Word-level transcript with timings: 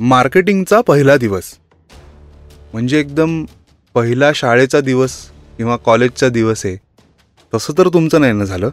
मार्केटिंगचा 0.00 0.80
पहिला 0.80 1.16
दिवस. 1.16 1.42
म्हणजे 2.72 3.00
एकदम 3.00 3.44
पहिला 3.94 4.32
शाळेचा 4.34 4.80
दिवस 4.80 5.16
किंवा 5.56 5.76
कॉलेजचा 5.76 6.28
दिवस 6.28 6.66
आहे 6.66 6.76
तसं 7.54 7.72
तर 7.78 7.88
तुमचं 7.88 8.20
नाही 8.20 8.32
ना 8.32 8.44
झालं? 8.44 8.70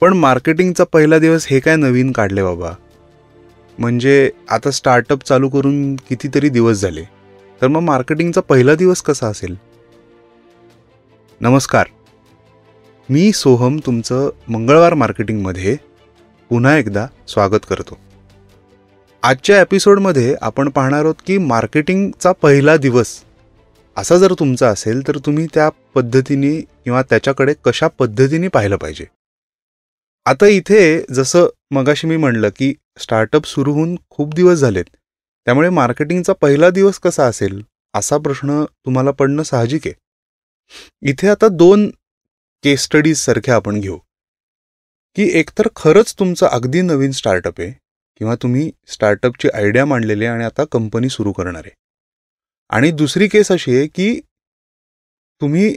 पण 0.00 0.12
मार्केटिंगचा 0.12 0.84
पहिला 0.84 1.18
दिवस 1.18 1.46
हे 1.46 1.60
काय 1.60 1.76
नवीन 1.76 2.12
काढले 2.12 2.42
बाबा? 2.42 2.70
म्हणजे 3.78 4.30
आता 4.50 4.70
स्टार्टअप 4.70 5.22
चालू 5.22 5.48
करून 5.48 5.96
कितीतरी 5.96 6.48
दिवस 6.48 6.80
झाले. 6.80 7.02
तर 7.62 7.66
मग 7.66 7.80
मार्केटिंगचा 7.80 8.40
पहिला 8.40 8.74
दिवस 8.74 9.02
कसा 9.02 9.26
असेल? 9.26 9.54
नमस्कार. 11.40 11.86
मी 13.08 13.32
सोहम 13.32 13.76
तुमचं 13.86 14.30
मंगळवार 14.48 14.94
मार्केटिंगमध्ये 14.94 15.76
पुन्हा 16.48 16.76
एकदा 16.76 17.06
स्वागत 17.28 17.66
करतो. 17.70 18.05
आजच्या 19.26 19.60
एपिसोडमध्ये 19.60 20.34
आपण 20.40 20.68
पाहणार 20.68 21.04
आहोत 21.04 21.14
की 21.26 21.38
मार्केटिंगचा 21.38 22.32
पहिला 22.32 22.76
दिवस 22.76 23.22
असा 23.96 24.16
जर 24.18 24.34
तुमचा 24.38 24.68
असेल 24.68 25.08
तर 25.08 25.18
तुम्ही 25.18 25.46
त्या 25.54 25.68
पद्धतीने 25.94 26.60
किंवा 26.60 27.02
त्याच्याकडे 27.02 27.54
कशा 27.64 27.88
पद्धतीने 27.88 28.48
पाहिलं 28.48 28.76
पाहिजे? 28.76 29.04
आता 30.26 30.46
इथे 30.46 31.04
जसं 31.14 31.46
मगाशी 31.70 32.06
मी 32.06 32.16
म्हणलं 32.16 32.48
की 32.48 32.74
स्टार्टअप 32.98 33.46
सुरू 33.46 33.72
होऊन 33.72 33.96
खूप 34.10 34.34
दिवस 34.34 34.58
झालेत 34.58 34.84
त्यामुळे 35.46 35.70
मार्केटिंगचा 35.70 36.32
पहिला 36.32 36.70
दिवस 36.70 36.98
कसा 36.98 37.26
असेल 37.26 37.62
असा 37.94 38.18
प्रश्न 38.18 38.64
तुम्हाला 38.64 39.10
पडणं 39.10 39.42
साहजिक 39.42 39.86
आहे. 39.86 39.94
इथे 41.02 41.28
आता 41.28 41.48
दोन 41.48 41.90
केस 42.64 42.80
स्टडीज 42.80 43.18
सारख्या 43.18 43.54
आपण 43.54 43.80
घेऊ. 43.80 43.96
की 45.16 45.30
एकतर 45.40 45.68
खरंच 45.76 46.14
तुमचं 46.18 46.46
अगदी 46.46 46.80
नवीन 46.80 47.10
स्टार्टअप 47.10 47.60
आहे 47.60 47.85
किंवा 48.20 48.34
तुम्ही 48.42 48.70
स्टार्टअपची 48.88 49.48
आयडिया 49.54 49.84
मांडलेली 49.86 50.24
आहे 50.24 50.34
आणि 50.34 50.44
आता 50.44 50.64
कंपनी 50.72 51.08
सुरू 51.08 51.32
करणार 51.32 51.64
आहे. 51.64 51.74
आणि 52.70 52.90
दुसरी 52.92 53.28
केस 53.28 53.50
अशी 53.52 53.76
आहे 53.76 53.86
की 53.86 54.18
तुम्ही 55.40 55.74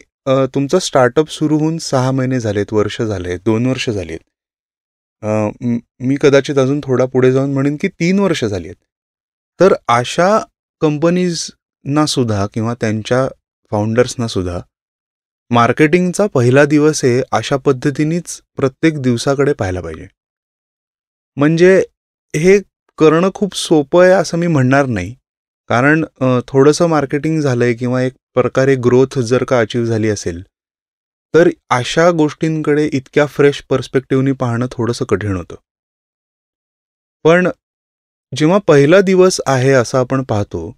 तुमचं 0.53 0.79
स्टार्टअप 0.79 1.29
सुरू 1.31 1.57
होऊन 1.59 1.77
सहा 1.77 2.11
महिने 2.11 2.39
झालेत 2.39 2.73
वर्ष 2.73 3.01
झालेत 3.01 3.39
दोन 3.45 3.65
वर्ष 3.65 3.89
झालीत. 3.89 4.19
मी 6.01 6.15
कदाचित 6.21 6.57
अजून 6.57 6.79
थोडा 6.83 7.05
पुढे 7.13 7.31
जाऊन 7.31 7.53
म्हणेन 7.53 7.75
की 7.81 7.87
तीन 7.89 8.19
वर्ष 8.19 8.43
झाली 8.45 8.67
आहेत 8.67 8.75
तर 9.59 9.73
अशा 9.87 10.37
कंपनीजना 10.81 12.05
सुद्धा 12.05 12.45
किंवा 12.53 12.73
त्यांच्या 12.81 13.27
फाउंडर्सना 13.71 14.27
सुद्धा 14.27 14.59
मार्केटिंगचा 15.51 16.25
पहिला 16.33 16.63
दिवस 16.65 17.03
आहे 17.05 17.21
अशा 17.31 17.57
पद्धतीनेच 17.65 18.39
प्रत्येक 18.57 19.01
दिवसाकडे 19.01 19.53
पाहायला 19.53 19.81
पाहिजे. 19.81 20.07
म्हणजे 21.37 21.81
हे 22.33 22.59
करणं 22.99 23.29
खूप 23.35 23.53
सोपं 23.55 24.03
आहे 24.03 24.11
असं 24.13 24.37
मी 24.37 24.47
म्हणणार 24.47 24.85
नाही. 24.85 25.13
कारण 25.69 26.03
थोडंसं 26.47 26.87
मार्केटिंग 26.89 27.39
झालंय 27.41 27.73
किंवा 27.73 28.01
एक 28.01 28.13
प्रकारे 28.33 28.75
ग्रोथ 28.85 29.17
जर 29.21 29.43
का 29.43 29.59
अचीव 29.59 29.85
झाली 29.85 30.09
असेल 30.09 30.41
तर 31.33 31.49
अशा 31.69 32.09
गोष्टींकडे 32.11 32.85
इतक्या 32.93 33.25
फ्रेश 33.27 33.61
पर्स्पेक्टिव्हनी 33.69 34.31
पाहणं 34.31 34.67
थोडंसं 34.71 35.05
कठीण 35.09 35.35
होतं. 35.35 35.55
पण 37.25 37.47
जेव्हा 38.33 38.57
पहिला 38.67 39.01
दिवस 39.01 39.39
आहे 39.47 39.71
असं 39.73 39.97
आपण 39.97 40.23
पाहतो 40.23 40.71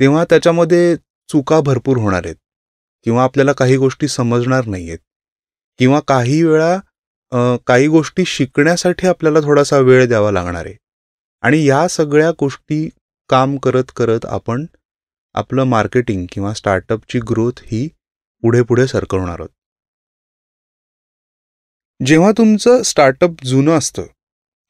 तेव्हा 0.00 0.24
त्याच्यामध्ये 0.24 0.96
चुका 1.28 1.60
भरपूर 1.60 1.96
होणार 1.96 2.24
आहेत. 2.24 2.36
किंवा 3.06 3.24
आपल्याला 3.24 3.52
काही 3.52 3.76
गोष्टी 3.76 4.08
समजणार 4.08 4.66
नाही 4.66 4.88
आहेत 4.88 4.98
किंवा 5.80 6.00
काही 6.08 6.42
वेळा 6.42 6.76
काही 7.32 7.86
गोष्टी 7.88 8.24
शिकण्यासाठी 8.24 9.06
आपल्याला 9.06 9.40
थोडासा 9.40 9.78
वेळ 9.78 10.06
द्यावा 10.08 10.30
लागणार 10.30 10.66
आहे. 10.66 10.74
आणि 11.42 11.64
या 11.64 11.86
सगळ्या 11.88 12.30
गोष्टी 12.30 12.88
काम 13.30 13.56
करत 13.56 13.90
करत 13.96 14.24
आपण 14.26 14.64
आपलं 15.34 15.64
मार्केटिंग 15.64 16.24
किंवा 16.32 16.52
स्टार्टअपची 16.54 17.18
ग्रोथ 17.30 17.60
ही 17.66 17.86
पुढे 18.42 18.62
पुढे 18.62 18.86
सरकवणार 18.86 19.40
आहोत. 19.40 19.48
जेव्हा 22.00 22.30
तुमचं 22.32 22.82
स्टार्टअप 22.82 23.44
जुनं 23.44 23.78
असतं 23.78 24.02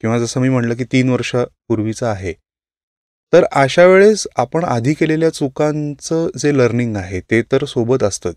किंवा 0.03 0.19
जसं 0.19 0.41
मी 0.41 0.49
म्हणलं 0.49 0.75
की 0.75 0.85
तीन 0.85 1.09
वर्षापूर्वीचं 1.11 2.07
आहे 2.07 2.33
तर 3.33 3.45
अशा 3.53 3.85
वेळेस 3.87 4.27
आपण 4.37 4.65
आधी 4.65 4.95
केलेल्या 4.95 5.31
चुकांचं 5.31 6.29
जे 6.39 6.57
लर्निंग 6.59 6.97
आहे 6.97 7.21
ते 7.21 7.43
तर 7.53 7.65
सोबत 7.65 8.03
असतंच. 8.03 8.35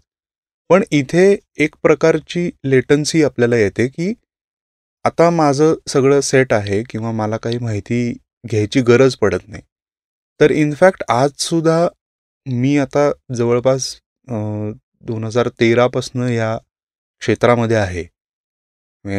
पण 0.71 0.83
इथे 0.91 1.23
एक 1.59 1.75
प्रकारची 1.83 2.49
लेटन्सी 2.65 3.23
आपल्याला 3.23 3.55
येते 3.57 3.87
की 3.87 4.13
आता 5.05 5.29
माझं 5.29 5.73
सगळं 5.87 6.21
सेट 6.21 6.53
आहे 6.53 6.81
किंवा 6.89 7.11
मला 7.11 7.37
काही 7.37 7.57
माहिती 7.57 8.11
घ्यायची 8.43 8.81
गरज 8.81 9.15
पडत 9.15 9.47
नाही. 9.47 9.63
तर 10.39 10.51
इनफॅक्ट 10.51 11.03
आजसुद्धा 11.09 11.87
मी 12.45 12.77
आता 12.77 13.11
जवळपास 13.35 13.95
दोन 15.07 15.23
हजार 15.23 15.49
तेरापासनं 15.59 16.27
या 16.27 16.57
क्षेत्रामध्ये 17.21 17.77
आहे. 17.77 18.05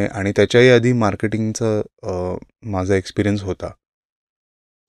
आणि 0.08 0.32
त्याच्याही 0.36 0.70
आधी 0.70 0.92
मार्केटिंगचं 0.92 2.36
माझा 2.70 2.94
एक्सपिरियन्स 2.94 3.42
होता. 3.42 3.70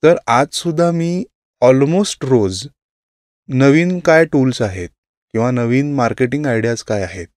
तर 0.04 0.16
आजसुद्धा 0.28 0.92
मी 0.92 1.24
ऑलमोस्ट 1.62 2.26
रोज 2.26 2.68
नवीन 3.50 4.00
काय 4.00 4.26
टूल्स 4.26 4.62
आहेत 4.62 4.90
किंवा 5.34 5.52
नवीन 5.52 5.94
मार्केटिंग 5.96 6.46
आयडियाज 6.46 6.82
काय 6.84 7.02
आहेत? 7.04 7.28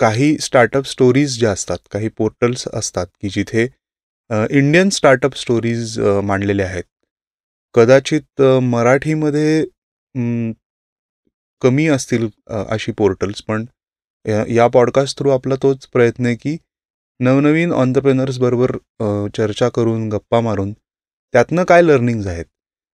काही 0.00 0.36
स्टार्टअप 0.38 0.84
स्टोरीज 0.84 1.38
ज्या 1.38 1.50
असतात 1.52 1.78
काही 1.90 2.08
पोर्टल्स 2.08 2.66
असतात 2.72 3.06
की 3.22 3.28
जिथे 3.28 3.62
इंडियन 4.50 4.88
स्टार्टअप 4.88 5.34
स्टोरीज 5.36 6.00
मांडलेल्या 6.00 6.66
आहेत. 6.66 6.84
कदाचित 7.74 8.42
मराठीमध्ये 8.62 9.64
कमी 11.62 11.86
असतील 11.86 12.28
अशी 12.68 12.92
पोर्टल्स 12.92 13.42
पण 13.42 13.64
या- 14.26 14.46
या 14.48 14.66
पॉडकास्ट 14.68 15.18
थ्रू 15.18 15.30
आपला 15.30 15.54
तोच 15.62 15.86
प्रयत्न 15.86 16.26
आहे 16.26 16.34
की 16.34 16.56
नवनवीन 17.20 17.72
ऑन्टरप्रेनर्सबरोबर 17.72 18.76
चर्चा 19.36 19.68
करून 19.68 20.08
गप्पा 20.08 20.40
मारून 20.40 20.72
त्यातनं 20.72 21.64
काय 21.64 21.82
लर्निंग्ज 21.82 22.26
आहेत? 22.26 22.44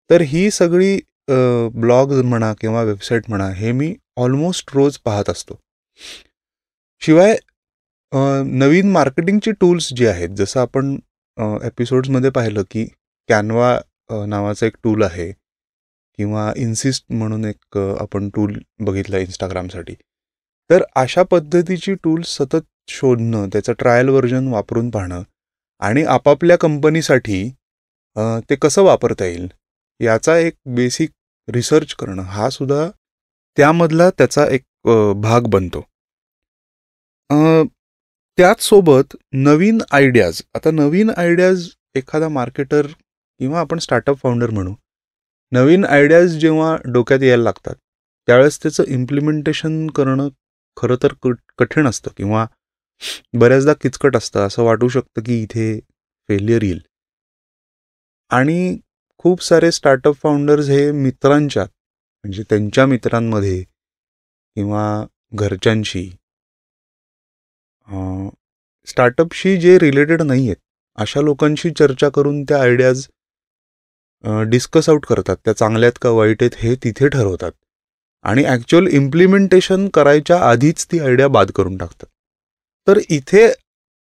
तर 0.10 0.22
ही 0.22 0.50
सगळी 0.52 1.00
ब्लॉग 1.74 2.14
म्हणा 2.26 2.54
किंवा 2.62 2.82
वेबसाईट 2.84 3.24
म्हणा 3.30 3.50
हे 3.50 3.72
मी 3.72 3.94
ऑलमोस्ट 4.18 4.76
रोज 4.76 4.98
पाहत 4.98 5.30
असतो. 5.30 5.60
शिवाय 7.02 7.36
नवीन 8.44 8.92
मार्केटिंगची 8.92 9.52
टूल्स 9.52 9.92
जी 9.94 10.06
आहेत 10.08 10.30
जसं 10.30 10.60
आपण 10.60 10.96
एपिसोड्समध्ये 11.64 12.30
पाहिलं 12.30 12.64
की 12.72 12.86
कॅनवा 13.30 13.80
नावाचं 14.28 14.66
एक 14.66 14.76
टूल 14.84 15.04
आहे 15.04 15.32
किंवा 16.20 16.52
इन्सिस्ट 16.58 17.06
म्हणून 17.10 17.46
एक 17.46 17.78
आपण 17.78 18.30
टूल 18.30 18.58
बघितलं 18.80 19.18
इंस्टाग्रामसाठी. 19.18 19.94
तर 20.70 20.84
अशा 20.96 21.24
पद्धतीची 21.24 21.94
टूल्स 21.94 22.36
सतत 22.38 22.66
शोधणं 22.90 23.48
त्याचं 23.54 23.74
ट्रायल 23.80 24.10
व्हर्जन 24.10 24.48
वापरून 24.48 24.90
पाहणं 24.90 25.22
आणि 25.82 26.04
आपापल्या 26.04 26.58
कंपनीसाठी 26.58 27.50
ते 28.50 28.56
कसं 28.56 28.84
वापरता 28.84 29.26
येईल 29.26 29.48
याचा 30.00 30.38
एक 30.38 30.54
बेसिक 30.66 31.10
रिसर्च 31.50 31.94
करणं 31.96 32.22
हा 32.24 32.50
सुद्धा 32.50 32.90
त्यामधला 33.58 34.10
त्याचा 34.10 34.46
एक 34.48 34.62
भाग 35.22 35.48
बनतो. 35.54 35.82
त्याचसोबत 38.38 39.16
नवीन 39.34 39.80
आयडियाज 39.92 40.42
आता 40.56 40.72
नवीन 40.72 41.10
आयडियाज 41.18 41.68
एखादा 41.96 42.28
मार्केटर 42.30 42.88
किंवा 42.88 43.60
आपण 43.60 43.80
स्टार्टअप 43.80 44.18
फाउंडर 44.18 44.50
म्हणू 44.50 44.74
नवीन 45.52 45.86
आयडियाज 45.86 46.38
जेव्हा 46.40 46.76
डोक्यात 46.94 47.24
यायला 47.24 47.44
लागतात 47.44 47.76
त्यावेळेस 48.28 48.62
त्याचं 48.62 48.84
इम्प्लिमेंटेशन 48.88 49.86
करणं 49.96 50.28
खरं 50.78 50.96
तर 51.04 51.14
कठीण 51.58 51.88
असतं 51.88 52.12
किंवा 52.18 52.46
बऱ्याचदा 53.40 53.74
किचकट 53.74 54.16
असतं 54.18 54.46
असं 54.48 54.64
वाटू 54.64 54.88
शकतं 54.90 55.22
की 55.22 55.42
इथे 55.44 55.80
फेलियर 56.30 56.64
येईल. 56.64 56.80
आणि 58.32 58.78
खूप 59.20 59.42
सारे 59.42 59.72
स्टार्टअप 59.72 60.16
फाउंडर्स 60.16 60.70
हे 60.70 60.92
मित्रांच्या 60.92 61.64
म्हणजे 61.64 62.44
त्यांच्या 62.50 62.86
मित्रांमध्ये 62.86 63.62
किंवा 63.62 64.84
घरच्यांशी 65.34 66.10
स्टार्टअपशी 68.88 69.56
जे 69.58 69.78
रिलेटेड 69.80 70.22
नाही 70.22 70.46
आहेत 70.46 70.58
अशा 70.98 71.22
लोकांशी 71.22 71.70
चर्चा 71.80 72.10
करून 72.10 72.44
त्या 72.44 72.62
आयडियाज 72.62 73.06
डिस्कस 74.50 74.90
आउट 74.90 75.06
करतात. 75.06 75.38
त्या 75.46 75.54
चांगल्यात 75.54 76.00
का 76.02 76.10
वाईट 76.10 76.44
आहेत 76.44 76.56
हे 76.60 76.76
तिथे 76.84 77.08
ठरवतात. 77.10 77.52
आणि 78.26 78.44
ॲक्च्युअल 78.46 78.88
इम्प्लिमेंटेशन 78.88 79.88
करायच्या 79.94 80.40
आधीच 80.50 80.86
ती 80.92 81.00
आयडिया 81.00 81.28
बाद 81.28 81.52
करून 81.56 81.78
टाकतात. 81.78 82.08
तर 82.88 83.00
इथे 83.10 83.48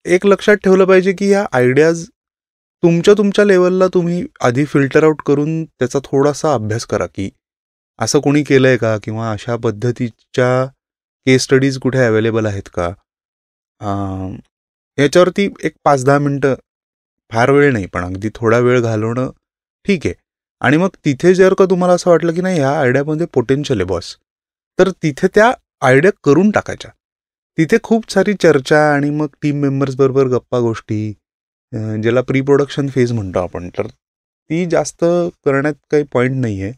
एक 0.06 0.26
लक्षात 0.26 0.56
ठेवलं 0.64 0.84
पाहिजे 0.84 1.12
की 1.12 1.28
ह्या 1.28 1.44
आयडियाज 1.52 2.06
तुमच्या 2.82 3.14
तुमच्या 3.18 3.44
लेवलला 3.44 3.86
तुम्ही 3.94 4.24
आधी 4.44 4.64
फिल्टर 4.64 5.04
आउट 5.04 5.22
करून 5.26 5.64
त्याचा 5.64 5.98
थोडासा 6.04 6.52
अभ्यास 6.54 6.84
करा 6.86 7.06
की 7.14 7.28
असं 7.98 8.20
कोणी 8.20 8.42
केलं 8.42 8.68
आहे 8.68 8.76
का? 8.76 8.96
किंवा 9.02 9.30
अशा 9.32 9.56
पद्धतीच्या 9.64 10.64
केस 11.26 11.42
स्टडीज 11.44 11.78
कुठे 11.78 12.04
अवेलेबल 12.06 12.46
आहेत 12.46 12.68
का? 12.74 12.88
याच्यावरती 14.98 15.48
एक 15.64 15.72
पाच 15.84 16.04
दहा 16.04 16.18
मिनटं 16.18 16.54
फार 17.30 17.50
वेळ 17.50 17.72
नाही 17.72 17.86
पण 17.86 18.04
अगदी 18.04 18.28
थोडा 18.34 18.58
वेळ 18.58 18.80
घालवणं 18.80 19.30
ठीक 19.86 20.06
आहे. 20.06 20.14
आणि 20.60 20.76
मग 20.76 20.88
तिथे 21.04 21.34
जर 21.34 21.54
का 21.58 21.64
तुम्हाला 21.70 21.94
असं 21.94 22.10
वाटलं 22.10 22.32
की 22.34 22.40
नाही 22.42 22.58
ह्या 22.58 22.70
आयडियामध्ये 22.80 23.26
पोटेन्शियल 23.34 23.80
आहे 23.80 23.86
बॉस 23.88 24.16
तर 24.78 24.90
तिथे 25.02 25.26
त्या 25.34 25.52
आयडिया 25.86 26.10
करून 26.24 26.50
टाकायच्या. 26.50 26.90
तिथे 27.58 27.76
खूप 27.82 28.10
सारी 28.12 28.34
चर्चा 28.42 28.78
आणि 28.94 29.10
मग 29.10 29.26
टीम 29.42 29.60
मेंबर्सबरोबर 29.62 30.26
गप्पा 30.28 30.58
गोष्टी 30.60 31.12
ज्याला 31.72 32.20
प्री 32.22 32.40
प्रोडक्शन 32.40 32.88
फेज 32.88 33.12
म्हणतो 33.12 33.38
आपण. 33.38 33.68
तर 33.78 33.86
ती 33.86 34.64
जास्त 34.70 35.04
करण्यात 35.44 35.74
काही 35.90 36.04
पॉईंट 36.12 36.36
नाही 36.40 36.62
आहे 36.62 36.72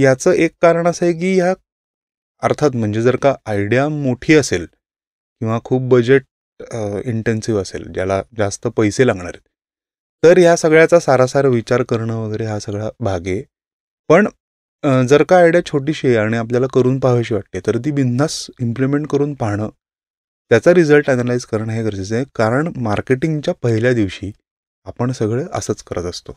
याचं 0.00 0.32
एक 0.32 0.52
कारण 0.62 0.86
असं 0.86 1.04
आहे 1.06 1.12
की 1.18 1.34
ह्या 1.34 1.52
अर्थात 2.42 2.76
म्हणजे 2.76 3.02
जर 3.02 3.16
का 3.16 3.34
आयडिया 3.46 3.88
मोठी 3.88 4.34
असेल 4.34 4.64
किंवा 4.66 5.58
खूप 5.64 5.82
बजेट 5.90 6.24
इंटेन्सिव्ह 7.06 7.60
असेल 7.60 7.84
ज्याला 7.92 8.20
जास्त 8.38 8.66
पैसे 8.76 9.06
लागणार 9.06 9.34
आहेत 9.34 9.48
तर 10.22 10.38
ह्या 10.38 10.56
सगळ्याचा 10.56 10.98
सारासार 11.00 11.46
विचार 11.48 11.82
करणं 11.88 12.16
वगैरे 12.16 12.44
हा 12.46 12.58
सगळा 12.60 12.88
भाग 13.00 13.26
आहे. 13.28 13.42
पण 14.10 14.26
जर 15.08 15.22
का 15.28 15.36
आयडिया 15.38 15.64
छोटीशी 15.66 16.08
आहे 16.08 16.16
आणि 16.16 16.36
आपल्याला 16.36 16.66
करून 16.74 16.98
पाहावीशी 17.00 17.34
वाटते 17.34 17.60
तर 17.66 17.76
ती 17.84 17.90
बिंदास 17.92 18.46
इम्प्लिमेंट 18.60 19.06
करून 19.10 19.34
पाहणं 19.34 19.68
त्याचा 20.50 20.74
रिझल्ट 20.74 21.10
अनालाइज 21.10 21.44
करणं 21.46 21.72
हे 21.72 21.82
गरजेचं 21.82 22.14
आहे. 22.14 22.24
कारण 22.34 22.68
मार्केटिंगच्या 22.82 23.54
पहिल्या 23.62 23.92
दिवशी 23.94 24.30
आपण 24.86 25.12
सगळं 25.12 25.46
असंच 25.54 25.82
करत 25.82 26.04
असतो. 26.04 26.36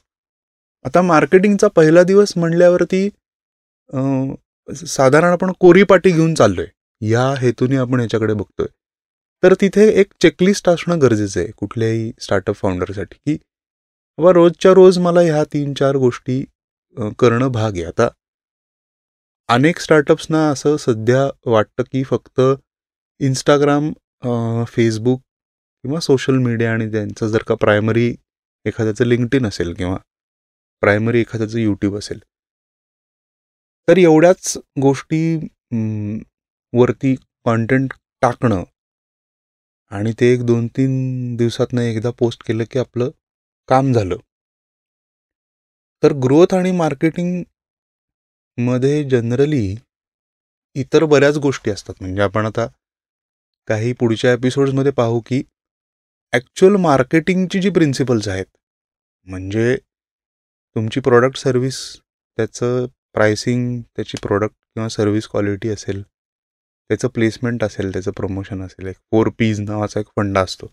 आता 0.85 1.01
मार्केटिंगचा 1.01 1.67
पहिला 1.75 2.03
दिवस 2.03 2.33
म्हणल्यावरती 2.37 3.07
साधारण 4.69 5.31
आपण 5.31 5.51
कोरीपाटी 5.59 6.11
घेऊन 6.11 6.33
चाललोय. 6.35 6.65
या 7.01 7.33
हेतूने 7.39 7.75
आपण 7.77 7.99
याच्याकडे 7.99 8.33
बघतोय. 8.33 8.67
तर 9.43 9.53
तिथे 9.61 9.87
एक 10.01 10.13
चेकलिस्ट 10.21 10.69
असणं 10.69 11.01
गरजेचं 11.01 11.39
आहे 11.39 11.51
कुठल्याही 11.57 12.11
स्टार्टअप 12.21 12.55
फाउंडरसाठी 12.55 13.15
की 13.25 13.37
बाबा 14.17 14.31
रोजच्या 14.33 14.71
रोज 14.73 14.97
मला 14.99 15.21
ह्या 15.21 15.43
तीन 15.53 15.73
चार 15.73 15.95
गोष्टी 15.95 16.43
करणं 17.19 17.47
भाग 17.51 17.73
आहे. 17.73 17.83
आता 17.83 18.07
अनेक 19.49 19.79
स्टार्टअप्सना 19.79 20.47
असं 20.49 20.77
सध्या 20.77 21.27
वाटतं 21.45 21.83
की 21.91 22.03
फक्त 22.03 22.41
इंस्टाग्राम 23.19 23.91
फेसबुक 24.67 25.19
किंवा 25.83 25.99
सोशल 25.99 26.37
मीडिया 26.37 26.71
आणि 26.73 26.87
त्यांचं 26.91 27.27
जर 27.27 27.43
का 27.47 27.55
प्रायमरी 27.55 28.07
एखाद्याचं 28.65 29.05
लिंक्डइन 29.05 29.45
असेल 29.45 29.73
किंवा 29.73 29.97
प्रायमरी 30.83 31.19
एखाद्याचं 31.21 31.57
यूट्यूब 31.59 31.95
असेल. 31.97 32.19
तर 33.87 33.97
एवढ्याच 33.97 34.57
गोष्टी 34.81 35.35
वरती 36.73 37.15
कॉन्टेंट 37.45 37.93
टाकणं 38.21 38.63
आणि 39.91 40.11
ते 40.19 40.25
एक 40.33 40.41
दोन 40.45 40.67
तीन 40.67 41.35
दिवसातनं 41.37 41.81
एकदा 41.81 42.09
पोस्ट 42.19 42.43
केलं 42.47 42.63
की 42.71 42.79
आपलं 42.79 43.09
काम 43.69 43.91
झालं. 43.93 44.15
तर 46.03 46.13
ग्रोथ 46.23 46.53
आणि 46.53 46.71
मार्केटिंगमध्ये 46.77 47.43
जनरली 49.09 49.75
इतर 50.75 51.03
बऱ्याच 51.05 51.37
गोष्टी 51.37 51.71
असतात. 51.71 51.95
म्हणजे 52.01 52.21
आपण 52.21 52.45
आता 52.45 52.67
काही 53.67 53.93
पुढच्या 53.93 54.33
एपिसोड्समध्ये 54.33 54.91
पाहू 54.91 55.19
की 55.19 55.41
ॲक्च्युअल 56.33 56.75
मार्केटिंगची 56.75 57.61
जी 57.61 57.69
प्रिन्सिपल्स 57.69 58.27
आहेत 58.27 58.45
म्हणजे 59.27 59.75
तुमची 60.75 60.99
प्रॉडक्ट 60.99 61.37
सर्व्हिस 61.37 61.79
त्याचं 62.37 62.85
प्राइसिंग 63.13 63.81
त्याची 63.81 64.17
प्रॉडक्ट 64.21 64.55
किंवा 64.73 64.89
सर्व्हिस 64.89 65.27
क्वालिटी 65.27 65.69
असेल 65.69 66.01
त्याचं 66.89 67.07
प्लेसमेंट 67.07 67.63
असेल 67.63 67.91
त्याचं 67.93 68.11
प्रमोशन 68.11 68.61
असेल 68.61 68.87
एक 68.87 68.95
फोर 69.11 69.29
पीज 69.29 69.59
नावाचा 69.59 69.99
एक 69.99 70.07
फंडा 70.15 70.41
असतो. 70.41 70.67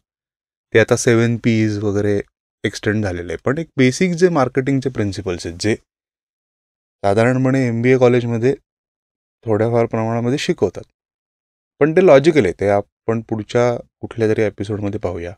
ते 0.75 0.79
आता 0.79 0.97
सेवन 0.97 1.37
पीज 1.37 1.79
वगैरे 1.79 2.21
एक्सटेंड 2.65 3.05
झालेलं 3.05 3.33
आहे. 3.33 3.37
पण 3.45 3.59
एक 3.59 3.69
बेसिक 3.77 4.13
जे 4.13 4.29
मार्केटिंगचे 4.29 4.91
प्रिन्सिपल्स 4.91 5.47
आहेत 5.47 5.59
जे 5.61 5.75
साधारणपणे 5.75 7.67
एम 7.69 7.83
बी 7.83 7.93
ए 7.93 7.99
कॉलेजमध्ये 7.99 8.55
थोड्याफार 9.45 9.87
प्रमाणामध्ये 9.87 10.39
शिकवतात. 10.39 10.85
पण 11.81 11.93
ते 11.97 12.05
लॉजिकल 12.07 12.45
आहे. 12.45 12.53
ते 12.61 12.69
आपण 12.71 13.21
पुढच्या 13.29 13.75
कुठल्या 14.01 14.29
तरी 14.29 14.43
एपिसोडमध्ये 14.43 15.01
पाहूया. 15.01 15.33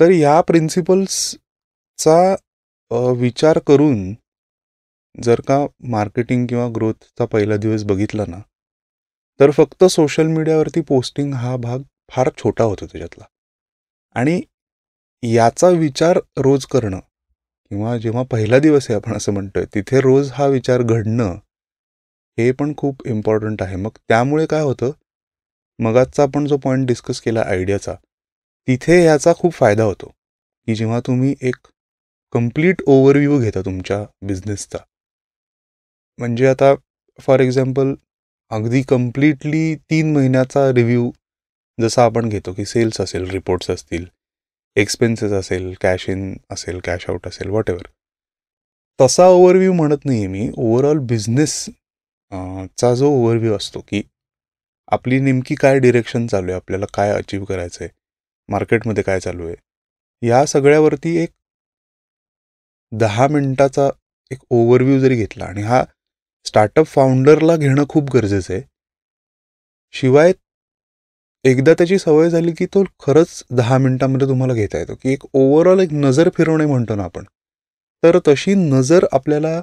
तर 0.00 0.10
या 0.10 0.40
प्रिन्सिपल्सचा 0.40 2.18
विचार 3.18 3.58
करून 3.66 4.12
जर 5.14 5.40
का 5.48 5.58
मार्केटिंग 5.90 6.46
किंवा 6.46 6.68
ग्रोथचा 6.74 7.24
पहिला 7.24 7.56
दिवस 7.56 7.84
बघितला 7.84 8.24
ना 8.28 8.38
तर 9.40 9.50
फक्त 9.50 9.84
सोशल 9.90 10.26
मीडियावरती 10.26 10.80
पोस्टिंग 10.88 11.32
हा 11.34 11.56
भाग 11.56 11.82
फार 12.12 12.28
छोटा 12.38 12.64
होतो 12.64 12.86
त्याच्यातला. 12.86 13.24
आणि 14.16 14.40
याचा 15.22 15.68
विचार 15.68 16.18
रोज 16.38 16.66
करणं 16.66 16.98
किंवा 17.70 17.96
जेव्हा 17.98 18.22
पहिला 18.30 18.58
दिवस 18.58 18.86
आहे 18.90 18.96
आपण 18.96 19.16
असं 19.16 19.32
म्हणतोय 19.32 19.64
तिथे 19.74 20.00
रोज 20.00 20.30
हा 20.32 20.46
विचार 20.46 20.82
घडणं 20.82 21.36
हे 22.44 22.52
पण 22.52 22.72
खूप 22.76 23.06
इम्पॉर्टंट 23.06 23.62
आहे. 23.62 23.76
मग 23.76 23.90
त्यामुळे 24.08 24.46
काय 24.46 24.62
होतं? 24.62 24.90
मगाचा 25.78 26.22
आपण 26.22 26.46
जो 26.46 26.56
पॉईंट 26.56 26.86
डिस्कस 26.86 27.20
केला 27.20 27.42
आयडियाचा 27.46 27.94
तिथे 28.68 29.04
याचा 29.04 29.32
खूप 29.32 29.52
फायदा 29.52 29.82
होतो. 29.82 30.10
की 30.66 30.74
जेव्हा 30.74 31.00
तुम्ही 31.00 31.34
एक 31.40 31.56
कंप्लीट 32.32 32.82
ओव्हरव्ह्यू 32.86 33.40
घेता 33.40 33.60
तुमच्या 33.60 34.04
बिझनेसचा 34.22 34.78
म्हणजे 36.18 36.46
आता 36.46 36.74
फॉर 37.20 37.40
एक्झाम्पल 37.40 37.94
अगदी 38.50 38.82
कम्प्लिटली 38.82 39.74
तीन 39.76 40.12
महिन्याचा 40.12 40.68
रिव्ह्यू 40.68 41.10
जसा 41.80 42.04
आपण 42.04 42.28
घेतो 42.28 42.52
की 42.52 42.64
सेल्स 42.64 43.00
असेल 43.00 43.30
रिपोर्ट्स 43.30 43.70
असतील 43.70 44.04
एक्सपेन्सेस 44.76 45.32
असेल 45.32 45.74
कॅश 45.80 46.08
इन 46.08 46.36
असेल 46.50 46.80
कॅश 46.84 47.06
आउट 47.08 47.28
असेल 47.28 47.48
वॉट 47.48 47.70
तसा 49.00 49.26
ओव्हरव्ह्यू 49.26 49.72
म्हणत 49.72 50.04
नाही 50.04 50.26
मी. 50.26 50.50
ओव्हरऑल 50.56 50.98
बिझनेस 50.98 51.70
चा 52.32 52.94
जो 52.94 53.08
ओव्हरव्ह्यू 53.10 53.56
असतो 53.56 53.80
की 53.80 54.02
आपली 54.88 55.20
नेमकी 55.20 55.54
काय 55.54 55.78
डिरेक्शन 55.78 56.26
चालू 56.26 56.46
आहे 56.46 56.54
आपल्याला 56.54 56.86
काय 56.94 57.12
अचीव 57.12 57.44
करायचं 57.44 57.84
आहे 57.84 57.88
मार्केटमध्ये 58.48 59.02
काय 59.02 59.20
चालू 59.20 59.46
आहे 59.46 60.26
या 60.26 60.44
सगळ्यावरती 60.46 61.16
एक 61.16 61.30
दहा 62.92 63.26
मिनटाचा 63.26 63.88
एक 64.30 64.38
ओव्हरव्ह्यू 64.50 64.98
जरी 64.98 65.16
घेतला 65.16 65.44
आणि 65.44 65.62
हा 65.62 65.84
स्टार्टअप 66.46 66.86
फाउंडरला 66.86 67.56
घेणं 67.56 67.84
खूप 67.88 68.10
गरजेचं 68.14 68.54
आहे 68.54 68.62
शिवाय 69.94 70.32
एकदा 71.44 71.72
त्याची 71.74 71.98
सवय 71.98 72.30
झाली 72.30 72.52
की 72.52 72.66
तो 72.66 72.84
खरंच 72.98 73.42
दहा 73.50 73.78
मिनटामध्ये 73.78 74.28
तुम्हाला 74.28 74.54
घेता 74.54 74.78
येतो 74.78 74.94
की 74.94 75.12
एक 75.12 75.24
ओव्हरऑल 75.32 75.80
एक 75.80 75.92
नजर 75.92 76.28
फिरवणे 76.34 76.66
म्हणतो 76.66 76.94
ना 76.94 77.04
आपण 77.04 77.24
तर 78.02 78.18
तशी 78.28 78.54
नजर 78.54 79.06
आपल्याला 79.12 79.60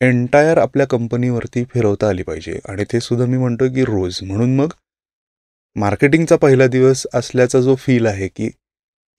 एंटायर 0.00 0.58
आपल्या 0.58 0.86
कंपनीवरती 0.86 1.64
फिरवता 1.64 2.08
आली 2.08 2.22
पाहिजे. 2.22 2.58
आणि 2.68 2.84
ते 2.92 3.00
सुद्धा 3.00 3.26
मी 3.26 3.38
म्हणतो 3.38 3.68
की 3.74 3.84
रोज. 3.84 4.18
म्हणून 4.22 4.54
मग 4.56 4.72
मार्केटिंगचा 5.76 6.36
पहिला 6.36 6.66
दिवस 6.66 7.06
असल्याचा 7.14 7.60
जो 7.60 7.74
फील 7.76 8.06
आहे 8.06 8.28
की 8.28 8.48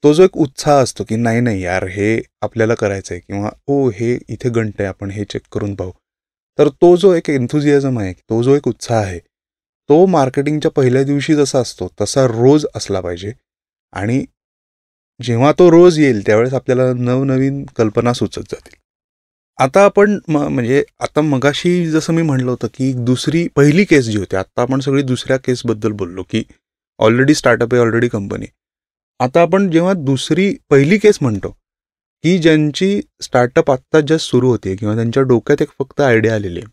तो 0.03 0.13
जो 0.13 0.23
एक 0.23 0.37
उत्साह 0.37 0.81
असतो 0.83 1.03
की 1.03 1.15
नाही 1.15 1.39
नाही 1.41 1.61
यार 1.63 1.83
हे 1.87 2.21
आपल्याला 2.41 2.75
करायचं 2.75 3.13
आहे 3.13 3.21
किंवा 3.27 3.49
ओ 3.67 3.89
हे 3.89 4.17
इथे 4.29 4.49
गंट 4.49 4.73
आहे 4.79 4.87
आपण 4.87 5.11
हे 5.11 5.23
चेक 5.23 5.41
करून 5.51 5.75
पाहू. 5.75 5.91
तर 6.59 6.69
तो 6.81 6.95
जो 6.95 7.13
एक 7.13 7.29
एन्थुझियाझम 7.29 7.99
आहे 7.99 8.13
तो 8.13 8.41
जो 8.43 8.55
एक 8.55 8.67
उत्साह 8.67 9.01
आहे 9.03 9.19
तो 9.89 10.05
मार्केटिंगच्या 10.05 10.71
पहिल्या 10.71 11.03
दिवशी 11.03 11.35
जसा 11.35 11.59
असतो 11.59 11.87
तसा 12.01 12.25
रोज 12.27 12.65
असला 12.75 13.01
पाहिजे. 13.01 13.31
आणि 13.93 14.23
जेव्हा 15.19 15.51
तो 15.51 15.69
रोज 15.71 15.99
येईल 15.99 16.25
त्यावेळेस 16.25 16.53
आपल्याला 16.53 16.91
नवनवीन 16.93 17.63
कल्पना 17.77 18.13
सुचत 18.13 18.39
जातील. 18.39 18.78
आता 19.59 19.83
आपण 19.85 20.17
म 20.29 20.37
म्हणजे 20.47 20.83
आता 20.99 21.21
मगाशी 21.21 21.85
जसं 21.91 22.13
मी 22.13 22.21
म्हणलं 22.21 22.49
होतं 22.51 22.67
की 22.73 22.91
दुसरी 23.05 23.47
पहिली 23.55 23.83
केस 23.85 24.05
जी 24.05 24.17
होती 24.17 24.35
आता 24.35 24.61
आपण 24.61 24.79
सगळी 24.79 25.01
दुसऱ्या 25.03 25.37
केसबद्दल 25.37 25.91
बोललो 25.91 26.23
की 26.23 26.43
ऑलरेडी 26.99 27.33
स्टार्टअप 27.35 27.73
आहे 27.73 27.81
ऑलरेडी 27.81 28.07
कंपनी 28.07 28.45
आता 29.19 29.41
आपण 29.41 29.69
जेव्हा 29.71 29.93
दुसरी 29.95 30.53
पहिली 30.69 30.97
केस 30.97 31.17
म्हणतो 31.21 31.49
की 32.23 32.37
ज्यांची 32.37 33.01
स्टार्टअप 33.21 33.71
आत्ता 33.71 33.99
जस्ट 33.99 34.29
सुरू 34.31 34.49
होते 34.49 34.75
किंवा 34.75 34.95
त्यांच्या 34.95 35.23
डोक्यात 35.23 35.61
एक 35.61 35.69
फक्त 35.79 36.01
आयडिया 36.01 36.35
आलेली 36.35 36.59
आहे 36.59 36.71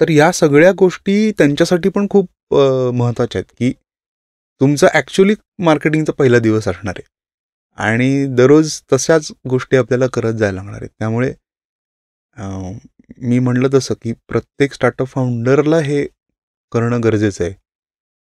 तर 0.00 0.10
या 0.10 0.30
सगळ्या 0.32 0.72
गोष्टी 0.78 1.30
त्यांच्यासाठी 1.38 1.88
पण 1.88 2.06
खूप 2.10 2.54
महत्त्वाच्या 2.54 3.40
आहेत 3.40 3.54
की 3.58 3.72
तुमचा 4.60 4.86
ॲक्च्युली 4.94 5.34
मार्केटिंगचा 5.58 6.12
पहिला 6.12 6.38
दिवस 6.38 6.68
असणार 6.68 6.94
आहे. 6.98 7.12
आणि 7.78 8.26
दररोज 8.36 8.80
तशाच 8.92 9.30
गोष्टी 9.48 9.76
आपल्याला 9.76 10.06
करत 10.06 10.34
जायला 10.34 10.56
लागणार 10.56 10.80
आहेत. 10.80 10.90
त्यामुळे 10.98 11.32
मी 12.36 13.38
म्हणलं 13.38 13.68
तसं 13.74 13.94
की 14.02 14.12
प्रत्येक 14.28 14.72
स्टार्टअप 14.74 15.06
फाउंडरला 15.06 15.78
हे 15.80 16.04
करणं 16.72 17.02
गरजेचं 17.04 17.44
आहे. 17.44 17.52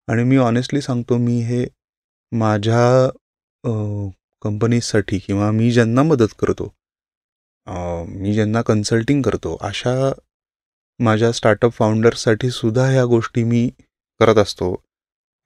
आणि 0.08 0.24
मी 0.24 0.36
ऑनेस्टली 0.38 0.80
सांगतो 0.80 1.16
मी 1.18 1.40
हे 1.42 1.64
माझ्या 2.32 3.08
कंपनीजसाठी 4.42 5.18
किंवा 5.18 5.50
मी 5.50 5.70
ज्यांना 5.70 6.02
मदत 6.02 6.34
करतो 6.38 6.72
मी 8.08 8.32
ज्यांना 8.34 8.62
कन्सल्टिंग 8.62 9.22
करतो 9.22 9.56
अशा 9.62 9.94
माझ्या 11.00 11.30
स्टार्टअप 11.32 11.72
फाउंडर्ससाठी 11.72 12.50
सुद्धा 12.50 12.86
ह्या 12.86 13.04
गोष्टी 13.06 13.44
मी 13.44 13.68
करत 14.20 14.38
असतो. 14.38 14.74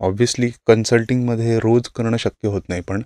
ऑब्व्हियसली 0.01 0.51
कन्सल्टिंगमध्ये 0.67 1.59
रोज 1.59 1.89
करणं 1.89 2.17
शक्य 2.17 2.49
होत 2.49 2.63
नाही 2.69 2.81
पण 2.81 3.03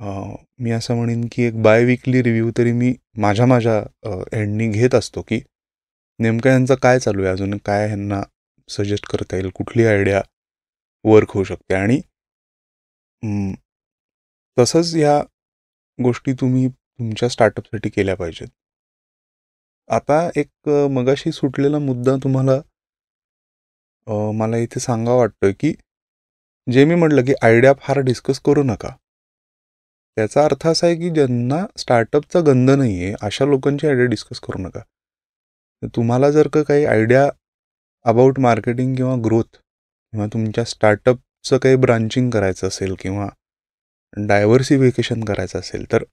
मी 0.00 0.70
असं 0.72 0.94
म्हणेन 0.96 1.26
की 1.32 1.42
एक 1.42 1.60
बाय 1.62 1.84
विकली 1.84 2.22
रिव्ह्यू 2.22 2.50
तरी 2.58 2.72
मी 2.72 2.92
माझ्या 3.22 3.46
माझ्या 3.46 3.76
एंडनी 4.32 4.68
घेत 4.70 4.94
असतो 4.94 5.22
की 5.28 5.40
नेमकं 6.20 6.50
यांचं 6.50 6.74
काय 6.82 6.98
चालू 6.98 7.22
आहे 7.24 7.32
अजून? 7.32 7.56
काय 7.66 7.86
ह्यांना 7.86 8.22
सजेस्ट 8.68 9.06
करता 9.10 9.36
येईल? 9.36 9.48
कुठली 9.54 9.86
आयडिया 9.86 10.20
वर्क 11.04 11.30
होऊ 11.34 11.44
शकते? 11.44 11.74
आणि 11.74 12.00
तसंच 14.56 14.94
ह्या 14.94 15.18
गोष्टी 15.98 16.32
तुम्ही 16.40 16.68
तुमच्या 16.68 17.28
स्टार्टअपसाठी 17.28 17.88
केल्या 17.90 18.14
पाहिजेत. 18.16 18.48
आता 19.88 20.28
एक 20.36 20.68
मगाशी 20.90 21.32
सुटलेला 21.32 21.78
मुद्दा 21.78 22.14
तुम्हाला 22.24 22.60
मला 24.38 24.56
इथे 24.56 24.80
सांगा 24.80 25.12
वाटतोय 25.14 25.52
की 25.60 25.72
जे 26.66 26.84
मी 26.84 26.94
म्हटलं 26.94 27.24
की 27.24 27.32
आयडिया 27.42 27.72
फार 27.80 27.98
डिस्कस 28.04 28.40
करू 28.44 28.62
नका. 28.62 28.88
त्याचा 30.16 30.44
अर्थ 30.44 30.66
असा 30.66 30.86
आहे 30.86 30.96
की 30.96 31.08
ज्यांना 31.10 31.64
स्टार्टअपचा 31.78 32.40
गंध 32.46 32.70
नाही 32.70 33.02
आहे 33.04 33.14
अशा 33.22 33.44
लोकांची 33.44 33.86
आयडिया 33.86 34.06
डिस्कस 34.08 34.40
करू 34.40 34.58
नका. 34.58 34.80
तुम्हाला 35.94 36.30
जर 36.30 36.48
का 36.48 36.62
काही 36.62 36.84
आयडिया 36.86 37.28
अबाउट 38.04 38.38
मार्केटिंग 38.40 38.94
किंवा 38.96 39.14
ग्रोथ 39.24 39.56
किंवा 39.56 40.26
तुमच्या 40.32 40.64
स्टार्टअपचं 40.64 41.58
काही 41.58 41.76
ब्रांचिंग 41.76 42.30
करायचं 42.30 42.68
असेल 42.68 42.94
किंवा 43.00 43.28
डायव्हर्सिफिकेशन 44.16 45.24
करायचं 45.24 45.58
असेल 45.58 45.84
तर 45.92 46.04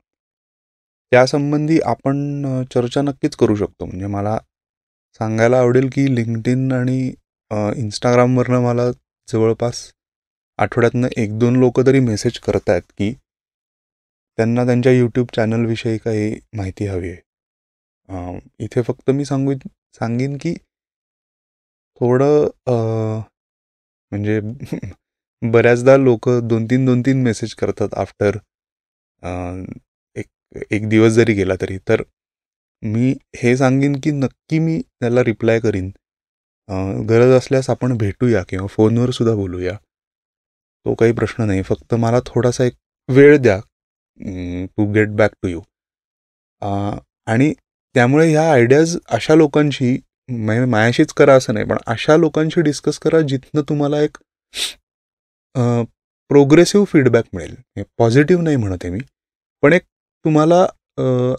त्यासंबंधी 1.11 1.79
आपण 1.85 2.63
चर्चा 2.73 3.01
नक्कीच 3.01 3.35
करू 3.35 3.55
शकतो. 3.55 3.85
म्हणजे 3.85 4.07
मला 4.07 4.37
सांगायला 5.19 5.57
आवडेल 5.59 5.89
की 5.93 6.13
लिंकडिन 6.15 6.71
आणि 6.71 6.99
इंस्टाग्रामवरनं 7.81 8.61
मला 8.63 8.89
जवळपास 9.27 9.89
आठवड्यातनं 10.59 11.07
एक 11.17 11.37
दोन 11.39 11.55
लोक 11.55 11.79
तरी 11.87 11.99
मेसेज 11.99 12.39
करत 12.39 12.69
आहेत 12.69 12.81
की 12.97 13.13
त्यांना 14.37 14.65
त्यांच्या 14.65 14.91
यूट्यूब 14.91 15.27
चॅनलविषयी 15.35 15.97
काही 15.97 16.33
माहिती 16.57 16.85
हवी 16.87 17.09
आहे. 17.09 18.39
इथे 18.59 18.81
फक्त 18.81 19.09
मी 19.11 19.25
सांगू 19.25 19.53
सांगेन 19.93 20.37
की 20.41 20.53
थोडं 22.01 22.49
म्हणजे 24.11 24.39
बऱ्याचदा 25.51 25.95
लोक 25.97 26.29
दोन 26.43 26.65
तीन 26.65 26.85
दोन 26.85 27.01
तीन 27.01 27.21
मेसेज 27.23 27.53
करतात 27.55 27.93
आफ्टर 27.97 28.37
एक 30.15 30.25
एक 30.71 30.87
दिवस 30.89 31.11
जरी 31.11 31.33
गेला 31.33 31.55
तरी. 31.61 31.77
तर 31.89 32.01
मी 32.83 33.13
हे 33.35 33.55
सांगेन 33.57 33.99
की 34.03 34.11
नक्की 34.11 34.59
मी 34.59 34.79
त्याला 34.81 35.23
रिप्लाय 35.23 35.59
करीन. 35.59 35.89
गरज 37.09 37.33
असल्यास 37.37 37.69
आपण 37.69 37.97
भेटूया 37.97 38.43
किंवा 38.49 38.67
फोनवर 38.67 39.11
सुद्धा 39.11 39.35
बोलूया. 39.35 39.73
तो 40.85 40.93
काही 40.95 41.11
प्रश्न 41.13 41.43
नाही. 41.43 41.61
फक्त 41.61 41.93
मला 41.93 42.19
थोडासा 42.25 42.63
एक 42.63 42.73
वेळ 43.09 43.37
द्या. 43.37 43.59
To 44.67 44.91
get 44.93 45.09
back 45.17 45.31
to 45.43 45.47
you 45.47 45.61
आणि 47.27 47.53
त्यामुळे 47.95 48.29
ह्या 48.29 48.51
आयडियाज 48.51 48.97
अशा 49.11 49.35
लोकांशी 49.35 49.97
मायाशीच 50.67 51.13
करा 51.13 51.33
असं 51.35 51.53
नाही 51.53 51.65
पण 51.65 51.77
अशा 51.87 52.17
लोकांशी 52.17 52.61
डिस्कस 52.61 52.99
करा 52.99 53.21
जिथनं 53.29 53.61
तुम्हाला 53.69 54.01
एक 54.01 54.17
प्रोग्रेसिव्ह 56.29 56.85
फीडबॅक 56.91 57.25
मिळेल. 57.33 57.55
पॉझिटिव्ह 57.97 58.43
नाही 58.43 58.55
म्हणत 58.55 58.83
आहे 58.83 58.91
मी 58.93 58.99
पण 59.63 59.73
एक 59.73 59.81
तुम्हाला 60.25 60.65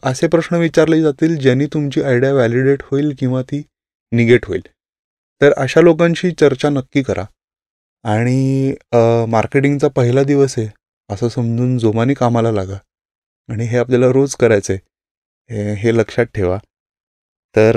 असे 0.09 0.27
प्रश्न 0.29 0.57
विचारले 0.57 1.01
जातील 1.03 1.37
ज्यांनी 1.41 1.67
तुमची 1.73 2.03
आयडिया 2.03 2.33
व्हॅलिडेट 2.35 2.83
होईल 2.91 3.15
किंवा 3.19 3.43
ती 3.43 3.63
निगेट 4.13 4.47
होईल. 4.47 4.63
तर 5.41 5.53
अशा 5.57 5.81
लोकांशी 5.81 6.31
चर्चा 6.41 6.69
नक्की 6.71 7.03
करा. 7.03 7.25
आणि 8.05 8.75
मार्केटिंगचा 9.31 9.89
पहिला 9.97 10.23
दिवस 10.25 10.55
आहे. 10.59 10.69
असं 11.11 11.29
समजून 11.29 11.77
जोमाने 11.79 12.15
कामाला 12.15 12.53
लागा. 12.53 12.79
आणि 13.49 13.65
हे 13.67 13.79
आपल्याला 13.79 14.07
रोज 14.13 14.35
करायचं 14.37 14.73
आहे 14.73 15.75
हे 15.75 15.95
लक्षात 15.97 16.27
ठेवा. 16.35 16.59
तर 17.57 17.77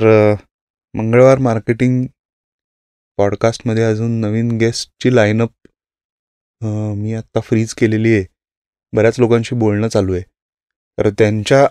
मंगळवार 0.93 1.37
मार्केटिंग 1.37 2.05
पॉडकास्टमध्ये 3.17 3.83
अजून 3.83 4.19
नवीन 4.21 4.51
गेस्टची 4.57 5.15
लाईनअप 5.15 5.51
मी 6.97 7.13
आत्ता 7.13 7.39
फ्रीज 7.39 7.73
केलेली 7.73 8.13
आहे. 8.15 8.25
बऱ्याच 8.93 9.19
लोकांशी 9.19 9.55
बोलणं 9.55 9.87
चालू 9.87 10.13
आहे. 10.13 10.23
तर 10.97 11.09
त्यांच्या 11.09 11.67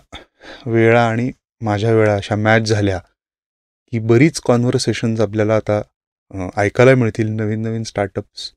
वेळा 0.65 1.07
आणि 1.09 1.31
माझ्या 1.61 1.93
वेळा 1.93 2.15
अशा 2.15 2.35
मॅच 2.35 2.61
झाल्या 2.61 2.99
की 3.93 3.99
बरीच 3.99 4.39
कॉन्व्हर्सेशन्स 4.39 5.19
आपल्याला 5.21 5.55
आता 5.55 5.81
ऐकायला 6.57 6.95
मिळतील. 6.95 7.29
नवीन 7.29 7.61
नवीन 7.61 7.83
स्टार्टअप्स 7.83 8.51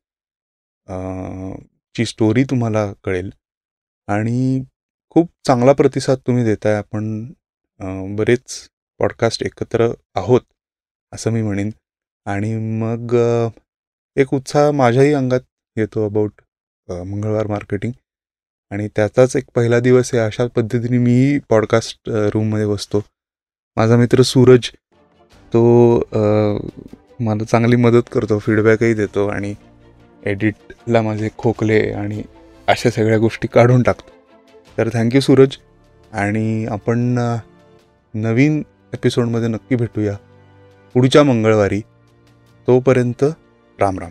ची 1.95 2.04
स्टोरी 2.07 2.45
तुम्हाला 2.45 2.92
कळेल. 3.04 3.30
आणि 4.09 4.62
खूप 5.11 5.30
चांगला 5.47 5.73
प्रतिसाद 5.73 6.18
तुम्ही 6.26 6.45
देताय 6.45 6.75
आपण 6.75 7.33
बरेच 8.16 8.68
पॉडकास्ट 8.99 9.42
एकत्र 9.42 9.88
आहोत 10.14 10.40
असं 11.12 11.30
मी 11.30 11.42
म्हणेन. 11.42 11.71
आणि 12.26 12.54
मग 12.80 13.14
एक 14.16 14.35
उत्साह 14.35 14.71
माझ्याही 14.71 15.12
अंगात 15.12 15.40
येतो 15.76 16.04
अबाउट 16.07 16.40
मंगळवार 16.88 17.47
मार्केटिंग 17.47 17.92
आणि 18.71 18.88
त्याचाच 18.97 19.37
एक 19.37 19.45
पहिला 19.54 19.80
दिवस 19.80 20.11
आहे 20.14 20.23
अशा 20.25 20.47
पद्धतीने 20.47 20.99
मीही 20.99 21.38
पॉडकास्ट 21.50 22.11
रूममध्ये 22.35 22.66
बसतो. 22.66 23.00
माझा 23.76 23.97
मित्र 23.97 24.23
सूरज 24.23 24.71
तो 25.54 25.62
मला 27.21 27.45
चांगली 27.45 27.76
मदत 27.76 28.09
करतो 28.12 28.38
फीडबॅकही 28.38 28.95
देतो 28.95 29.26
आणि 29.28 29.54
एडिटला 30.26 31.02
माझे 31.02 31.28
खोकले 31.38 31.80
आणि 31.80 32.22
अशा 32.66 32.90
सगळ्या 32.90 33.18
गोष्टी 33.18 33.48
काढून 33.48 33.82
टाकतो. 33.82 34.10
तर 34.78 34.88
थँक्यू 34.92 35.20
सूरज. 35.20 35.56
आणि 36.12 36.66
आपण 36.66 36.98
नवीन 38.14 38.62
एपिसोडमध्ये 38.92 39.48
नक्की 39.48 39.76
भेटूया. 39.76 40.16
पुढच्या 40.94 41.22
मंगळवारी. 41.22 41.80
तोपर्यंत 42.66 43.25
राम 43.80 43.98
राम. 43.98 44.10